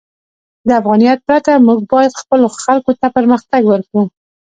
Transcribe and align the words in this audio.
د 0.67 0.69
افغانیت 0.79 1.19
پرته، 1.27 1.51
موږ 1.67 1.79
باید 1.93 2.19
خپلو 2.21 2.45
خلکو 2.63 2.91
ته 2.99 3.07
پرمختګ 3.17 3.61
ورکړو. 3.67 4.01